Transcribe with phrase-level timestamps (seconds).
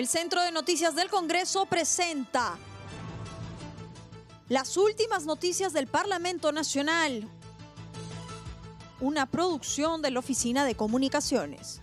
[0.00, 2.56] El Centro de Noticias del Congreso presenta
[4.48, 7.28] las últimas noticias del Parlamento Nacional,
[8.98, 11.82] una producción de la Oficina de Comunicaciones.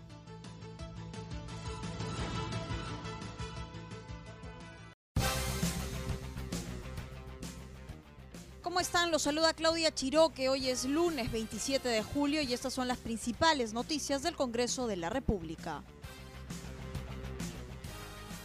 [8.64, 9.12] ¿Cómo están?
[9.12, 10.50] Los saluda Claudia Chiroque.
[10.50, 14.98] Hoy es lunes 27 de julio y estas son las principales noticias del Congreso de
[14.98, 15.84] la República.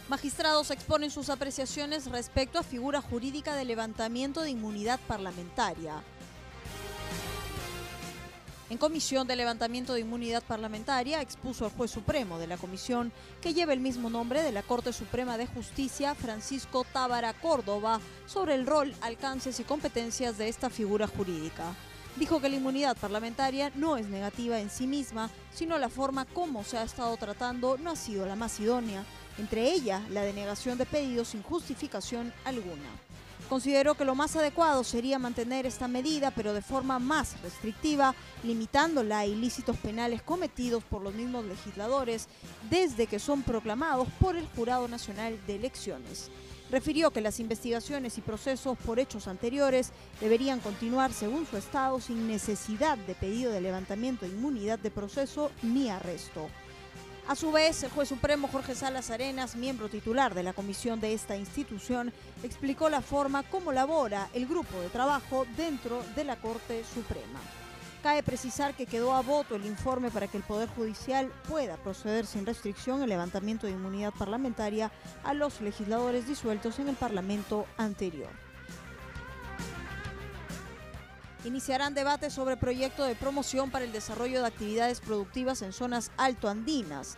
[0.09, 6.03] Magistrados exponen sus apreciaciones respecto a figura jurídica de levantamiento de inmunidad parlamentaria.
[8.69, 13.53] En comisión de levantamiento de inmunidad parlamentaria expuso el juez supremo de la comisión que
[13.53, 18.65] lleva el mismo nombre de la Corte Suprema de Justicia, Francisco Tábara Córdoba, sobre el
[18.65, 21.75] rol, alcances y competencias de esta figura jurídica.
[22.17, 26.63] Dijo que la inmunidad parlamentaria no es negativa en sí misma, sino la forma como
[26.63, 29.03] se ha estado tratando no ha sido la más idónea
[29.37, 32.89] entre ellas la denegación de pedidos sin justificación alguna.
[33.49, 39.19] Consideró que lo más adecuado sería mantener esta medida, pero de forma más restrictiva, limitándola
[39.19, 42.27] a ilícitos penales cometidos por los mismos legisladores
[42.69, 46.31] desde que son proclamados por el Jurado Nacional de Elecciones.
[46.71, 52.27] Refirió que las investigaciones y procesos por hechos anteriores deberían continuar según su estado sin
[52.27, 56.49] necesidad de pedido de levantamiento de inmunidad de proceso ni arresto.
[57.25, 61.13] A su vez, el juez supremo Jorge Salas Arenas, miembro titular de la comisión de
[61.13, 62.11] esta institución,
[62.43, 67.39] explicó la forma como labora el grupo de trabajo dentro de la Corte Suprema.
[68.03, 72.25] Cabe precisar que quedó a voto el informe para que el Poder Judicial pueda proceder
[72.25, 74.91] sin restricción el levantamiento de inmunidad parlamentaria
[75.23, 78.31] a los legisladores disueltos en el Parlamento anterior.
[81.45, 87.17] Iniciarán debates sobre proyecto de promoción para el desarrollo de actividades productivas en zonas altoandinas.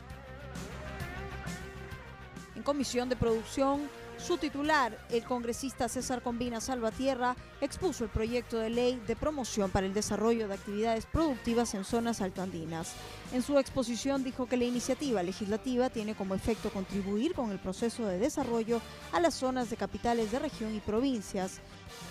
[2.55, 3.87] En comisión de producción,
[4.17, 9.86] su titular, el congresista César Combina Salvatierra, expuso el proyecto de ley de promoción para
[9.86, 12.93] el desarrollo de actividades productivas en zonas altoandinas.
[13.33, 18.05] En su exposición dijo que la iniciativa legislativa tiene como efecto contribuir con el proceso
[18.05, 18.81] de desarrollo
[19.11, 21.59] a las zonas de capitales de región y provincias.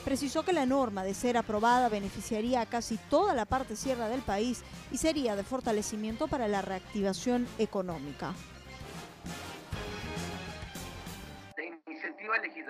[0.05, 4.23] Precisó que la norma, de ser aprobada, beneficiaría a casi toda la parte sierra del
[4.23, 8.35] país y sería de fortalecimiento para la reactivación económica.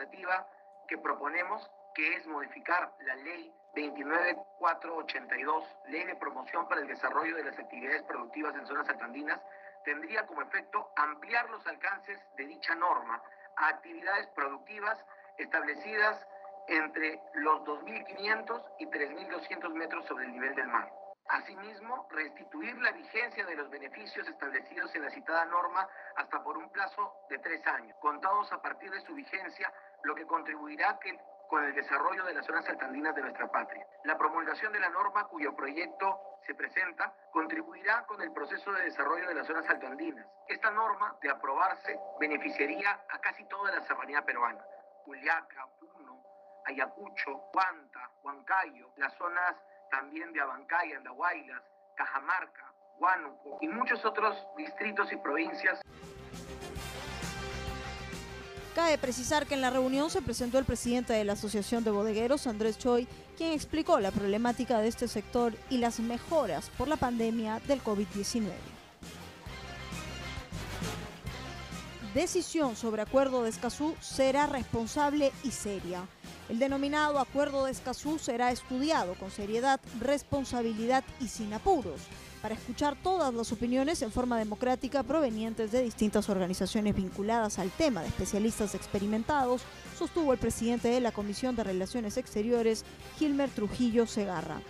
[0.04, 0.46] Legislativa
[0.88, 7.44] que proponemos, que es modificar la ley 29482, ley de promoción para el desarrollo de
[7.44, 9.40] las actividades productivas en zonas altandinas,
[9.84, 13.22] tendría como efecto ampliar los alcances de dicha norma
[13.56, 14.98] a actividades productivas
[15.38, 16.26] establecidas
[16.68, 20.90] entre los 2.500 y 3.200 metros sobre el nivel del mar.
[21.28, 26.70] Asimismo, restituir la vigencia de los beneficios establecidos en la citada norma hasta por un
[26.70, 29.72] plazo de tres años, contados a partir de su vigencia,
[30.04, 30.98] lo que contribuirá
[31.48, 33.86] con el desarrollo de las zonas altandinas de nuestra patria.
[34.04, 39.28] La promulgación de la norma cuyo proyecto se presenta contribuirá con el proceso de desarrollo
[39.28, 40.26] de las zonas altoandinas.
[40.48, 44.64] Esta norma, de aprobarse, beneficiaría a casi toda la serranía peruana.
[45.04, 46.22] Juliaca, Puno,
[46.66, 49.54] Ayacucho, Huanta, Huancayo, las zonas
[49.90, 51.62] también de Abancay, Andahuaylas,
[51.96, 55.80] Cajamarca, Huánuco y muchos otros distritos y provincias.
[58.74, 62.48] Cabe precisar que en la reunión se presentó el presidente de la Asociación de Bodegueros,
[62.48, 67.60] Andrés Choi, quien explicó la problemática de este sector y las mejoras por la pandemia
[67.68, 68.50] del COVID-19.
[72.14, 76.08] Decisión sobre acuerdo de Escazú será responsable y seria.
[76.48, 82.00] El denominado Acuerdo de Escazú será estudiado con seriedad, responsabilidad y sin apuros
[82.44, 88.02] para escuchar todas las opiniones en forma democrática provenientes de distintas organizaciones vinculadas al tema
[88.02, 89.62] de especialistas experimentados,
[89.98, 92.84] sostuvo el presidente de la Comisión de Relaciones Exteriores,
[93.18, 94.60] Gilmer Trujillo Segarra.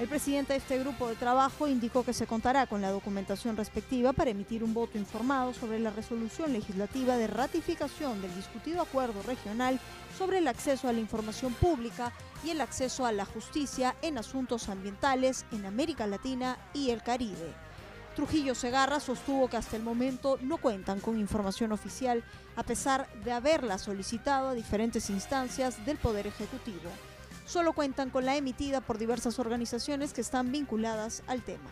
[0.00, 4.14] El presidente de este grupo de trabajo indicó que se contará con la documentación respectiva
[4.14, 9.78] para emitir un voto informado sobre la resolución legislativa de ratificación del discutido acuerdo regional
[10.16, 14.70] sobre el acceso a la información pública y el acceso a la justicia en asuntos
[14.70, 17.52] ambientales en América Latina y el Caribe.
[18.16, 22.24] Trujillo Segarra sostuvo que hasta el momento no cuentan con información oficial
[22.56, 26.88] a pesar de haberla solicitado a diferentes instancias del Poder Ejecutivo
[27.50, 31.68] solo cuentan con la emitida por diversas organizaciones que están vinculadas al tema.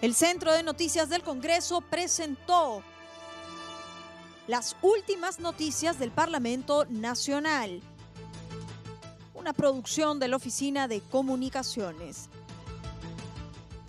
[0.00, 2.82] El Centro de Noticias del Congreso presentó
[4.46, 7.82] las últimas noticias del Parlamento Nacional
[9.34, 12.28] una producción de la Oficina de Comunicaciones.